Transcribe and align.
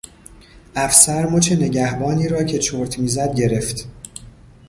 افسر 0.75 1.25
مچ 1.29 1.51
نگهبانی 1.51 2.27
را 2.27 2.43
که 2.43 2.59
چرت 2.59 2.99
میزد 2.99 3.35
گرفت. 3.35 3.85